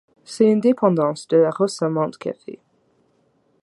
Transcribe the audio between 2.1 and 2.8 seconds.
Café.